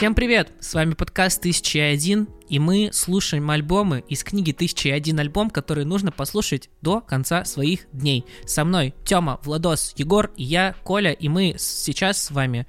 [0.00, 0.50] Всем привет!
[0.60, 6.70] С вами подкаст 1001, и мы слушаем альбомы из книги 1001 альбом, который нужно послушать
[6.80, 8.24] до конца своих дней.
[8.46, 12.66] Со мной Тёма, Владос, Егор и я, Коля, и мы сейчас с вами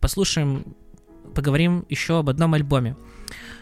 [0.00, 0.74] послушаем,
[1.32, 2.96] поговорим еще об одном альбоме.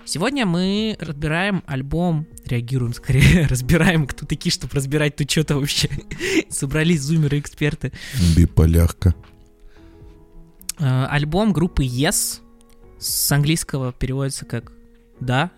[0.06, 5.90] Сегодня мы разбираем альбом, реагируем скорее, разбираем, кто такие, чтобы разбирать тут что-то вообще.
[6.48, 7.92] Собрались зумеры-эксперты.
[8.34, 9.15] Биполярка.
[10.79, 12.41] Э, альбом группы Yes,
[13.02, 14.73] с английского переводится как
[15.20, 15.51] «да»,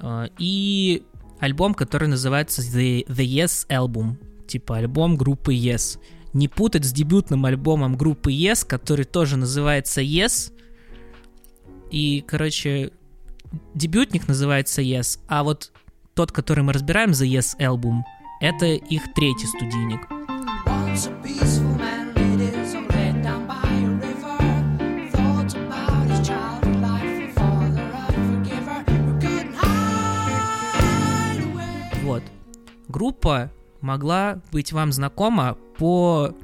[0.00, 1.02] Э, и
[1.40, 5.98] альбом, который называется The, The Yes Album, типа альбом группы Yes.
[6.32, 10.52] Не путать с дебютным альбомом группы Yes, который тоже называется Yes.
[11.90, 12.92] И, короче,
[13.74, 15.72] дебютник называется Yes, а вот
[16.14, 18.02] тот, который мы разбираем, The Yes Album,
[18.40, 20.00] это их третий студийник.
[32.96, 33.52] Группа
[33.82, 36.34] могла быть вам знакома по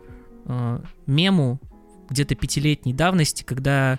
[0.44, 1.58] э, мему
[2.10, 3.98] где-то пятилетней давности, когда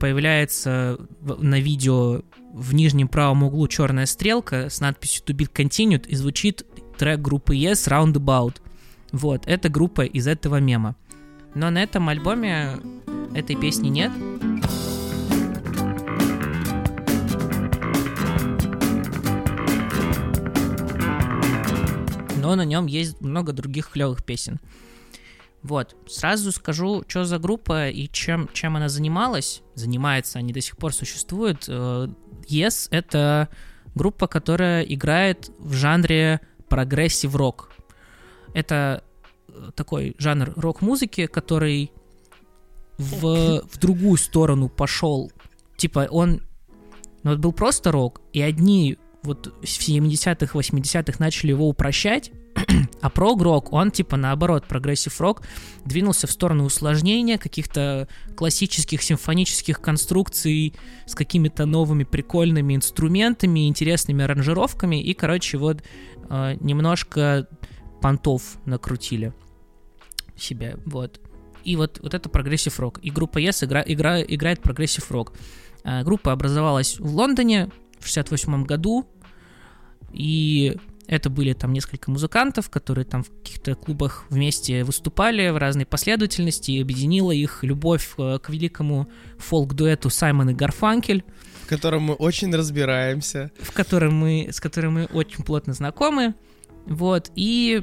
[0.00, 2.22] появляется на видео
[2.54, 6.64] в нижнем правом углу черная стрелка с надписью To Be Continued и звучит
[6.96, 8.62] трек группы Yes Roundabout.
[9.12, 10.96] Вот, это группа из этого мема.
[11.54, 12.78] Но на этом альбоме
[13.34, 14.10] этой песни нет.
[22.44, 24.60] Но на нем есть много других клевых песен.
[25.62, 29.62] Вот, сразу скажу, что за группа и чем, чем она занималась.
[29.74, 31.64] Занимается, они до сих пор существуют.
[31.68, 32.06] Э,
[32.46, 33.48] Yes— это
[33.94, 37.72] группа, которая играет в жанре прогрессив рок.
[38.52, 39.02] Это
[39.48, 41.92] э, такой жанр рок-музыки, который
[42.98, 45.32] в, в другую сторону пошел.
[45.78, 46.42] Типа он
[47.22, 52.30] ну, вот был просто рок, и одни вот в 70-х, 80-х начали его упрощать,
[53.00, 55.42] а прог-рок, он типа наоборот, прогрессив-рок,
[55.84, 60.74] двинулся в сторону усложнения каких-то классических симфонических конструкций
[61.06, 65.82] с какими-то новыми прикольными инструментами, интересными аранжировками, и, короче, вот
[66.30, 67.48] э, немножко
[68.00, 69.32] понтов накрутили
[70.36, 71.20] себе, вот.
[71.64, 72.98] И вот, вот это прогрессив рок.
[73.02, 75.32] И группа Yes игра, игра, играет прогрессив рок.
[75.82, 79.06] Э, Группа образовалась в Лондоне в 68 году,
[80.14, 80.76] и
[81.06, 86.70] это были там несколько музыкантов, которые там в каких-то клубах вместе выступали в разной последовательности,
[86.70, 89.08] и объединила их любовь э, к великому
[89.38, 91.24] фолк-дуэту Саймон и Гарфанкель,
[91.62, 93.50] в котором мы очень разбираемся.
[93.58, 96.34] в котором мы, с которым мы очень плотно знакомы.
[96.86, 97.82] Вот, и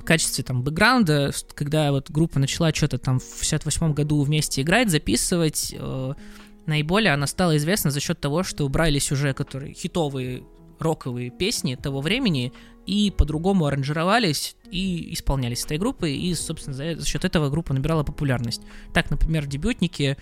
[0.00, 4.90] в качестве там бэкграунда, когда вот группа начала что-то там в 68 году вместе играть,
[4.90, 6.14] записывать, э,
[6.66, 10.44] наиболее она стала известна за счет того, что убрались уже которые хитовые
[10.84, 12.52] роковые песни того времени
[12.86, 18.04] и по-другому аранжировались и исполнялись этой группой, и, собственно, за, за счет этого группа набирала
[18.04, 18.62] популярность.
[18.92, 20.16] Так, например, в дебютнике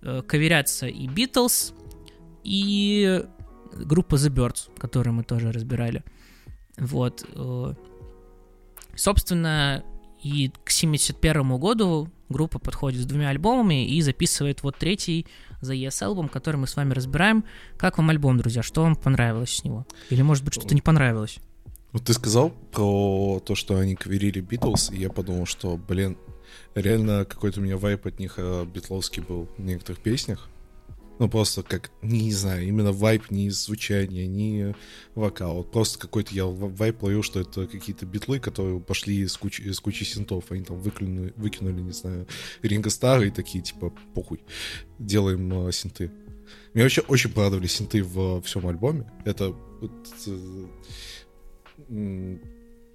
[0.00, 1.74] э, каверятся и Beatles,
[2.44, 3.24] и
[3.74, 6.02] группа The Birds, которую мы тоже разбирали.
[6.78, 7.26] Вот.
[7.34, 7.74] э,
[8.96, 9.84] Собственно,
[10.24, 15.26] и к 71 году группа подходит с двумя альбомами и записывает вот третий
[15.60, 17.44] The Yes альбом, который мы с вами разбираем.
[17.76, 18.62] Как вам альбом, друзья?
[18.62, 19.86] Что вам понравилось с него?
[20.08, 21.38] Или, может быть, что-то не понравилось?
[21.92, 26.16] Вот ты сказал про то, что они каверили Битлз, и я подумал, что, блин,
[26.74, 30.48] реально какой-то у меня вайп от них э, битловский был в некоторых песнях.
[31.20, 34.74] Ну, просто как, не знаю, именно вайп, не звучание, не
[35.14, 35.56] вокал.
[35.58, 39.70] Вот просто какой-то я в- вайп ловил, что это какие-то битлы, которые пошли с кучи,
[39.70, 40.50] с кучи синтов.
[40.50, 42.26] Они там выкинули, выкинули не знаю,
[42.62, 44.40] Ринго Стара и такие, типа, похуй,
[44.98, 46.10] делаем э, синты.
[46.74, 49.10] Мне вообще очень порадовали синты в всем альбоме.
[49.24, 49.92] Это вот,
[50.26, 50.66] э,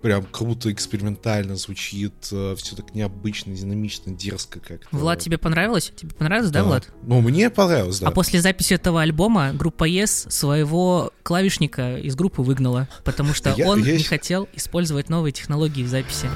[0.02, 4.88] прям круто, экспериментально звучит, все так необычно, динамично, дерзко как-то.
[4.91, 5.91] Влад, тебе понравилось?
[5.96, 6.90] Тебе понравилось, да, Влад?
[7.03, 8.08] Ну, мне понравилось, да.
[8.08, 13.68] А после записи этого альбома группа Yes своего клавишника из группы выгнала, потому что Я-
[13.68, 16.29] он я не хотел использовать новые технологии в записи.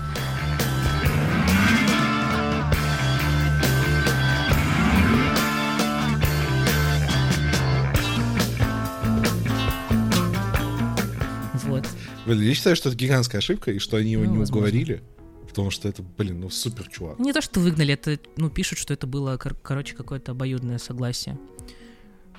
[12.26, 14.56] Я считаю, что это гигантская ошибка, и что они его Ну, не возможно.
[14.68, 15.04] уговорили.
[15.48, 17.20] Потому что это, блин, ну супер чувак.
[17.20, 21.38] Не то, что выгнали, это, ну, пишут, что это было, кор- короче, какое-то обоюдное согласие.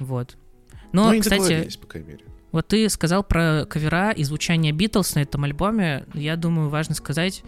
[0.00, 0.36] Вот.
[0.92, 2.24] Но, Ну, кстати, по крайней мере.
[2.50, 6.06] Вот ты сказал про кавера и звучание Битлз на этом альбоме.
[6.14, 7.42] Я думаю, важно сказать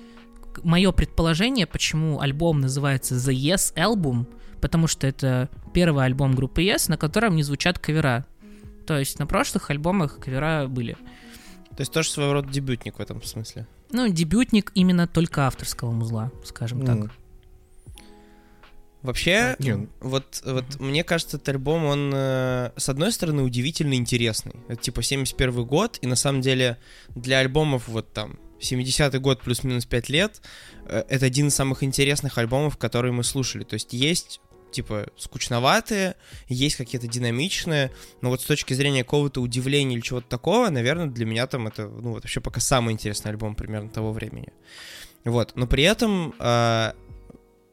[0.63, 4.27] мое предположение, почему альбом называется The Yes Album,
[4.61, 8.25] потому что это первый альбом группы Yes, на котором не звучат кавера.
[8.87, 10.97] То есть на прошлых альбомах кавера были.
[11.77, 13.67] То есть тоже своего рода дебютник в этом смысле.
[13.91, 16.97] Ну, дебютник именно только авторского музла, скажем так.
[16.97, 17.13] М.
[19.03, 24.55] Вообще, Не, вот, вот мне кажется, этот альбом, он, э, с одной стороны, удивительно интересный.
[24.69, 26.79] Это типа 71 год, и на самом деле
[27.15, 30.41] для альбомов вот там 70-й год плюс-минус 5 лет,
[30.87, 33.63] э, это один из самых интересных альбомов, которые мы слушали.
[33.63, 34.41] То есть есть
[34.71, 36.17] типа скучноватые,
[36.49, 41.27] есть какие-то динамичные, но вот с точки зрения какого-то удивления или чего-то такого, наверное, для
[41.27, 44.53] меня там это, ну вот вообще пока самый интересный альбом примерно того времени.
[45.25, 46.93] Вот, но при этом э,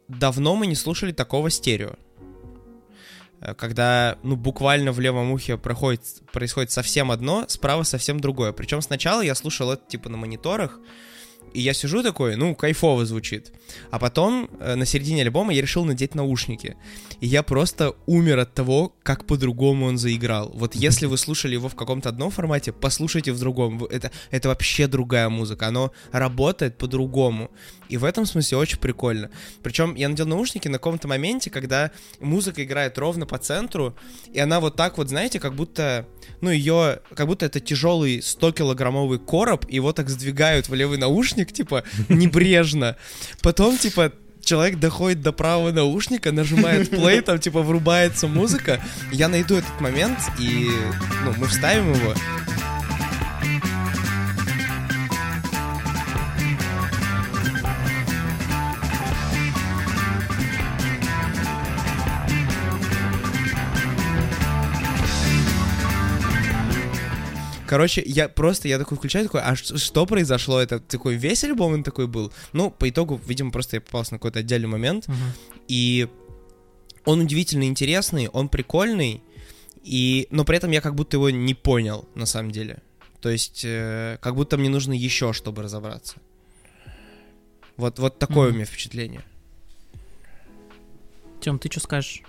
[0.07, 1.95] давно мы не слушали такого стерео.
[3.41, 6.01] Э, Когда, ну, буквально в левом ухе проходит,
[6.31, 8.53] происходит совсем одно, справа совсем другое.
[8.53, 10.79] Причем сначала я слушал это, типа, на мониторах,
[11.53, 13.51] и я сижу такой, ну, кайфово звучит.
[13.91, 16.75] А потом, э, на середине альбома, я решил надеть наушники.
[17.21, 20.51] И я просто умер от того, как по-другому он заиграл.
[20.55, 23.83] Вот если вы слушали его в каком-то одном формате, послушайте в другом.
[23.85, 25.67] Это, это вообще другая музыка.
[25.67, 27.51] Оно работает по-другому.
[27.93, 29.29] И в этом смысле очень прикольно.
[29.61, 33.95] Причем я надел наушники на каком-то моменте, когда музыка играет ровно по центру,
[34.31, 36.07] и она вот так вот, знаете, как будто,
[36.41, 41.83] ну, ее, как будто это тяжелый 100-килограммовый короб, его так сдвигают в левый наушник, типа,
[42.09, 42.97] небрежно.
[43.43, 44.11] Потом, типа,
[44.41, 48.81] человек доходит до правого наушника, нажимает play, там, типа, врубается музыка.
[49.11, 50.67] Я найду этот момент, и,
[51.25, 52.15] ну, мы вставим его.
[67.73, 70.61] Короче, я просто, я такой включаю, такой, а что произошло?
[70.61, 72.31] Это такой весь альбом он такой был?
[72.51, 75.17] Ну, по итогу, видимо, просто я попался на какой-то отдельный момент, Мгм.
[75.67, 76.07] и
[77.03, 79.23] он удивительно интересный, он прикольный,
[79.81, 80.27] и...
[80.29, 82.77] но при этом я как будто его не понял, на самом деле.
[83.21, 86.17] То есть, э, как будто мне нужно еще, чтобы разобраться.
[87.75, 88.53] Вот, вот такое Мгм.
[88.53, 89.23] у меня впечатление.
[91.41, 92.21] Тем, ты что скажешь?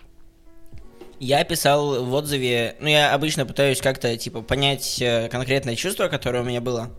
[1.24, 6.42] Я писал в отзыве, ну я обычно пытаюсь как-то типа понять э, конкретное чувство, которое
[6.42, 6.90] у меня было,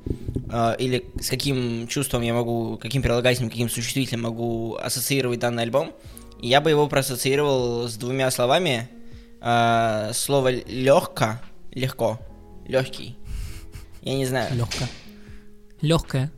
[0.51, 5.93] э, или с каким чувством я могу, каким прилагательным, каким существительным могу ассоциировать данный альбом.
[6.41, 8.89] Я бы его проассоциировал с двумя словами.
[9.41, 11.39] Э, слово легко,
[11.71, 12.19] легко,
[12.67, 13.15] легкий.
[14.01, 14.55] Я не знаю.
[14.55, 14.85] Легко.
[15.81, 16.31] Легкая.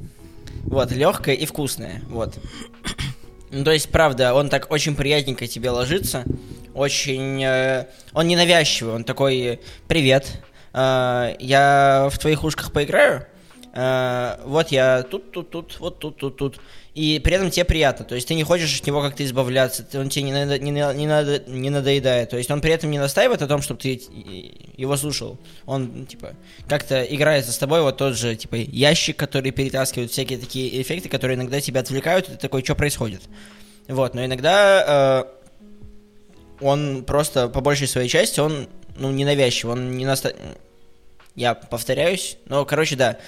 [0.64, 2.38] Вот, легкое и вкусное, вот.
[3.50, 6.24] Ну, то есть, правда, он так очень приятненько тебе ложится,
[6.74, 7.42] очень...
[7.44, 10.42] э, он ненавязчивый, он такой, привет,
[10.74, 13.26] э, я в твоих ушках поиграю,
[13.78, 16.60] э, вот я тут, тут, тут, вот тут, тут, тут.
[16.96, 20.10] И при этом тебе приятно, то есть ты не хочешь от него как-то избавляться, он
[20.10, 23.44] тебе не, надо, не, не, надо, не надоедает, то есть он при этом не настаивает
[23.44, 24.02] о том, чтобы ты
[24.76, 25.38] его слушал,
[25.68, 26.34] он, типа,
[26.68, 31.36] как-то играется с тобой, вот тот же, типа, ящик, который перетаскивает всякие такие эффекты, которые
[31.36, 33.22] иногда тебя отвлекают, и ты такой, что происходит?
[33.88, 40.06] Вот, но иногда э, он просто, по большей своей части, он, ну, ненавязчив, он не
[40.06, 40.34] наста...
[41.36, 43.20] Я повторяюсь, но, короче, да,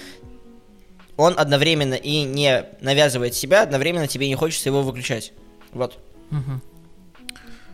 [1.19, 5.33] он одновременно и не навязывает себя, одновременно тебе не хочется его выключать.
[5.73, 5.99] Вот.
[6.29, 6.61] Мгм.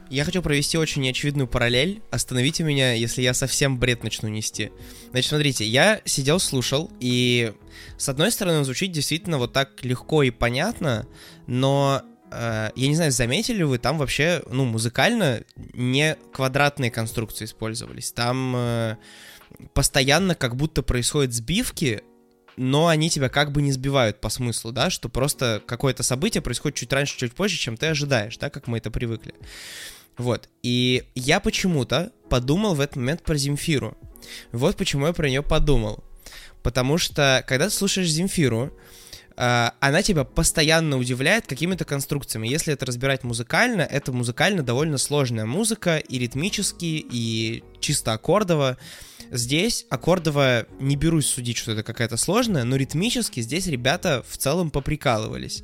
[0.10, 2.02] Я хочу провести очень неочевидную параллель.
[2.10, 4.72] Остановите меня, если я совсем бред начну нести.
[5.12, 7.54] Значит, смотрите, я сидел, слушал, и
[7.98, 11.06] с одной стороны он звучит действительно вот так легко и понятно,
[11.46, 18.12] но э, я не знаю, заметили вы, там вообще, ну, музыкально не квадратные конструкции использовались.
[18.12, 18.96] Там э,
[19.76, 22.02] постоянно как будто происходят сбивки,
[22.58, 26.78] но они тебя как бы не сбивают по смыслу, да, что просто какое-то событие происходит
[26.78, 29.34] чуть раньше, чуть позже, чем ты ожидаешь, да, как мы это привыкли.
[30.18, 33.98] Вот, и я почему-то подумал в этот момент про Земфиру.
[34.52, 36.04] Вот почему я про нее подумал.
[36.64, 38.76] Потому что, когда ты слушаешь Земфиру,
[39.38, 42.48] она тебя постоянно удивляет какими-то конструкциями.
[42.48, 48.78] Если это разбирать музыкально, это музыкально довольно сложная музыка, и ритмически, и чисто аккордово.
[49.32, 54.72] Здесь аккордово не берусь судить, что это какая-то сложная, но ритмически здесь ребята в целом
[54.72, 55.64] поприкалывались.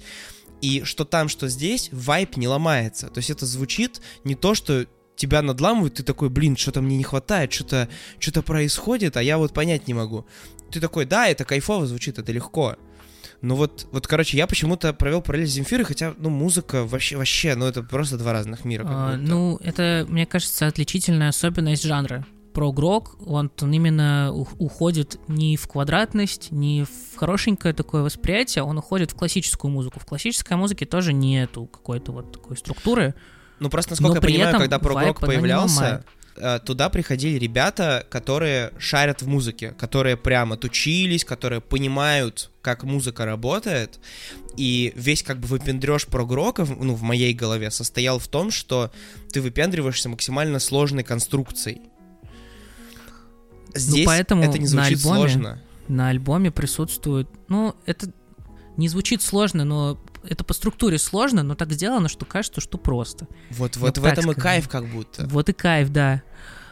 [0.62, 3.08] И что там, что здесь, вайп не ломается.
[3.08, 4.86] То есть это звучит не то, что
[5.16, 9.54] тебя надламывают, ты такой, блин, что-то мне не хватает, что-то что происходит, а я вот
[9.54, 10.26] понять не могу.
[10.72, 12.76] Ты такой, да, это кайфово звучит, это легко.
[13.42, 17.56] Ну вот, вот, короче, я почему-то провел параллель с Земфирой, хотя, ну, музыка вообще, вообще,
[17.56, 18.86] ну, это просто два разных мира.
[18.88, 22.26] А, ну, это, мне кажется, отличительная особенность жанра.
[22.54, 29.12] Прогрок, он, он именно уходит не в квадратность, не в хорошенькое такое восприятие, он уходит
[29.12, 30.00] в классическую музыку.
[30.00, 33.16] В классической музыке тоже нету какой-то вот такой структуры.
[33.60, 36.04] Ну просто, насколько я понимаю, когда прогрок появлялся,
[36.66, 44.00] туда приходили ребята, которые шарят в музыке, которые прям отучились, которые понимают, как музыка работает.
[44.58, 48.92] И весь как бы выпендреж прогрока, ну, в моей голове, состоял в том, что
[49.32, 51.82] ты выпендриваешься максимально сложной конструкцией.
[53.74, 55.62] Здесь Ну, поэтому это не на звучит альбоме сложно.
[55.88, 57.30] На альбоме присутствует...
[57.48, 58.12] Ну, это
[58.78, 63.28] не звучит сложно, но это по структуре сложно, но так сделано, что кажется, что просто.
[63.52, 65.28] Вот, вот в этом и кайф как будто.
[65.28, 66.22] Вот и кайф, да.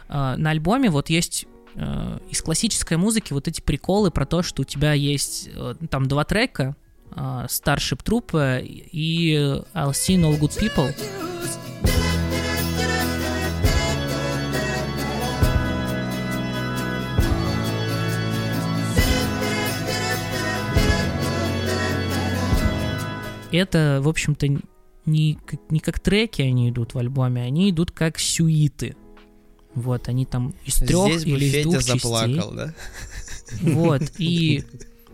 [0.08, 4.62] А, На альбоме вот есть э, из классической музыки вот эти приколы про то, что
[4.62, 6.76] у тебя есть э, там два трека,
[7.12, 9.34] а, Starship Troop и
[9.74, 10.94] I'll See No Good People.
[23.52, 24.46] Это, в общем-то,
[25.06, 25.38] не,
[25.68, 28.96] не как треки они идут в альбоме, они идут как сюиты.
[29.74, 31.98] Вот, они там из трех Здесь или из Федя двух частей.
[32.00, 32.74] заплакал, да?
[33.62, 34.64] Вот, и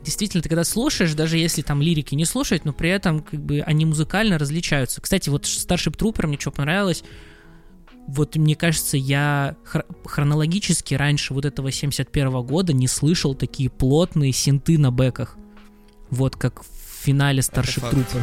[0.02, 3.60] действительно, ты когда слушаешь, даже если там лирики не слушать, но при этом как бы
[3.60, 5.00] они музыкально различаются.
[5.00, 7.04] Кстати, вот Starship Trooper мне что понравилось,
[8.06, 14.32] вот мне кажется, я хр- хронологически раньше вот этого 71 года не слышал такие плотные
[14.32, 15.36] синты на бэках.
[16.10, 16.68] Вот как в
[17.06, 17.94] финале Starship факт.
[17.94, 18.22] Trooper.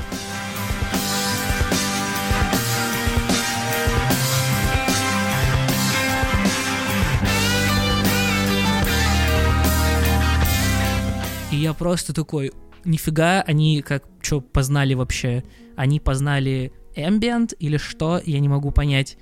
[11.52, 12.52] И я просто такой,
[12.84, 15.46] нифига, они как, что познали вообще?
[15.78, 18.22] Они познали ambient или что?
[18.25, 19.18] Я не могу понять.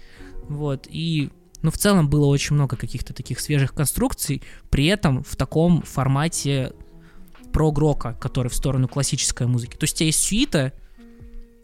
[0.50, 1.30] Вот, и,
[1.62, 4.42] ну, в целом было очень много каких-то таких свежих конструкций,
[4.72, 6.74] при этом в таком формате
[7.52, 9.76] прогрока, который в сторону классической музыки.
[9.78, 10.74] То есть у тебя есть сюита,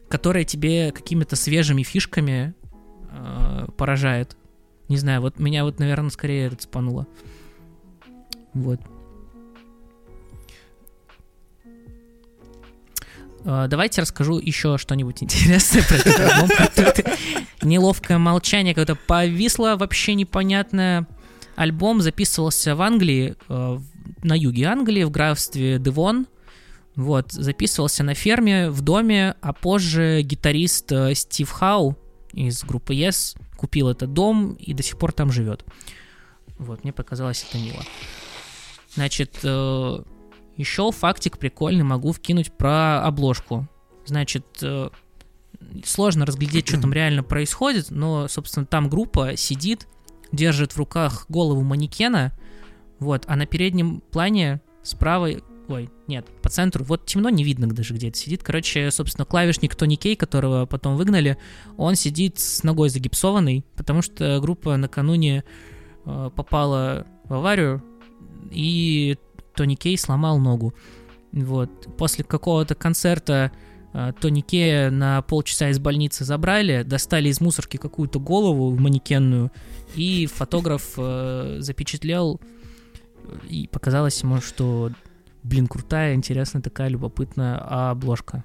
[0.09, 2.53] которая тебе какими-то свежими фишками
[3.11, 4.37] э, поражает.
[4.89, 7.07] Не знаю, вот меня вот, наверное, скорее цепануло.
[8.53, 8.79] Вот.
[13.43, 16.49] Э, Давайте расскажу еще что-нибудь интересное про этот альбом.
[17.61, 21.07] Неловкое молчание когда повисло, вообще непонятное.
[21.55, 23.79] Альбом записывался в Англии, э,
[24.27, 26.27] на юге Англии, в графстве Девон.
[26.95, 31.95] Вот, записывался на ферме, в доме, а позже гитарист э, Стив Хау
[32.33, 35.63] из группы Yes купил этот дом и до сих пор там живет.
[36.57, 37.83] Вот, мне показалось это мило.
[38.95, 40.03] Значит, э,
[40.55, 43.67] еще фактик прикольный могу вкинуть про обложку.
[44.05, 44.89] Значит, э,
[45.85, 49.87] сложно разглядеть, что там реально происходит, но, собственно, там группа сидит,
[50.31, 52.33] держит в руках голову манекена,
[52.99, 55.29] вот, а на переднем плане справа,
[55.67, 58.43] ой, нет, по центру, вот темно, не видно даже, где это сидит.
[58.43, 61.37] Короче, собственно, клавишник Тони Кей, которого потом выгнали,
[61.77, 65.43] он сидит с ногой загипсованной, потому что группа накануне
[66.05, 67.83] э, попала в аварию,
[68.51, 69.17] и
[69.53, 70.73] Тони Кей сломал ногу.
[71.33, 71.69] Вот.
[71.97, 73.51] После какого-то концерта
[73.93, 79.51] э, Тони Кея на полчаса из больницы забрали, достали из мусорки какую-то голову манекенную,
[79.95, 82.39] и фотограф э, запечатлел,
[83.49, 84.91] и показалось ему, что,
[85.43, 87.57] блин, крутая, интересная такая любопытная
[87.91, 88.43] обложка.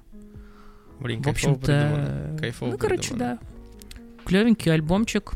[0.99, 3.39] Блин, В общем-то, Кайфово ну, короче, придумано.
[3.41, 3.99] да.
[4.25, 5.33] Клевенький альбомчик.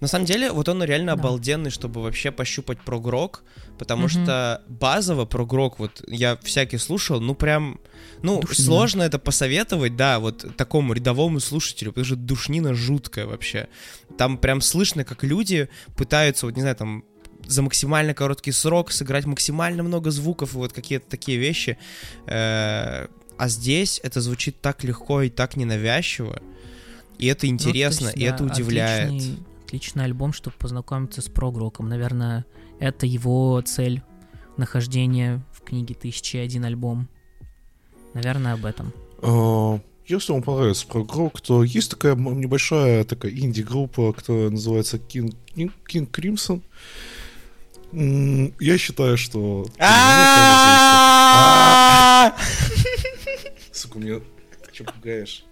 [0.00, 1.20] На самом деле, вот он реально Да.
[1.20, 3.44] обалденный, чтобы вообще пощупать прогрок,
[3.78, 4.08] потому Мгм.
[4.10, 7.78] что базово прогрок, вот я всякий слушал, ну прям,
[8.22, 8.64] ну Душнина.
[8.66, 13.68] сложно это посоветовать, да, вот такому рядовому слушателю, потому что душнина жуткая вообще.
[14.18, 17.04] Там прям слышно, как люди пытаются, вот не знаю, там
[17.46, 21.78] за максимально короткий срок сыграть максимально много звуков и вот какие-то такие вещи.
[22.26, 23.06] Э,
[23.38, 26.40] А здесь это звучит так легко и так ненавязчиво.
[27.18, 29.08] И это Ну, интересно, есть, и да, это удивляет.
[29.08, 31.88] Отличный, отличный альбом, чтобы познакомиться с прогроком.
[31.88, 32.44] Наверное,
[32.78, 34.02] это его цель
[34.56, 37.08] нахождения в книге «Тысяча и один альбом».
[38.14, 38.92] Наверное, об этом.
[39.22, 45.72] А, Если вам понравится прогрок, то есть такая небольшая такая инди-группа, которая называется King, King,
[45.88, 46.60] King Crimson.
[47.92, 49.66] Я считаю, что...
[53.72, 54.20] Сука, меня...
[54.72, 55.44] Что пугаешь?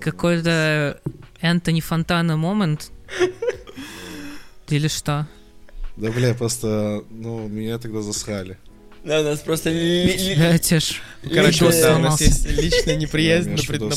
[0.00, 1.00] Какой-то
[1.40, 2.90] Энтони Фонтана момент?
[4.68, 5.26] Или что?
[5.96, 8.58] Да, бля, просто, ну, меня тогда засрали.
[9.06, 9.70] Да, у нас просто...
[9.70, 13.92] ж Короче, видос вот, да, у нас есть личная неприязнь на Миша пред- на.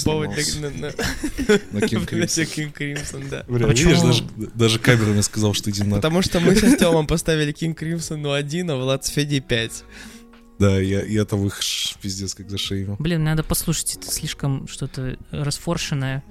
[2.45, 3.43] King Crimson, да.
[3.47, 4.23] Видишь, даже,
[4.53, 5.95] даже камера мне сказал, что иди на...
[5.95, 9.83] Потому что мы с Тёмом поставили King Crimson ну 1, а Влад с Федей 5.
[10.59, 12.95] Да, я, я там их ш- пиздец как зашеймил.
[12.99, 16.23] Блин, надо послушать, это слишком что-то расфоршенное.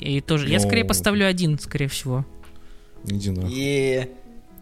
[0.00, 0.48] И тоже.
[0.48, 0.66] Я Ну.
[0.66, 2.26] скорее поставлю один, скорее всего.
[3.06, 3.52] Иди нахуй.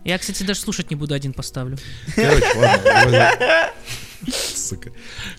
[0.05, 1.79] Я, кстати, даже слушать не буду, один поставлю.
[2.15, 3.31] Короче, ладно.
[4.55, 4.91] Сука.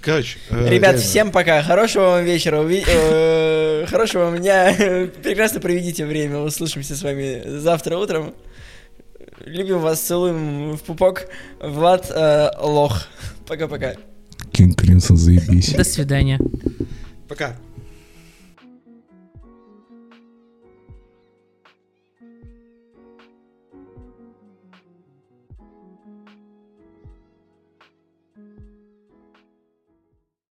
[0.02, 1.62] Короче, э, Ребят, всем пока.
[1.64, 2.64] Хорошего вам вечера.
[2.68, 4.74] э, Хорошего вам дня.
[5.24, 6.40] Прекрасно проведите время.
[6.40, 8.34] Услышимся с вами завтра утром.
[9.46, 11.28] Любим вас, целуем в пупок.
[11.60, 13.08] Влад э, Лох.
[13.48, 13.96] Пока-пока.
[14.52, 15.74] Кинг Кримсон, заебись.
[15.74, 16.40] До свидания.
[17.28, 17.56] Пока.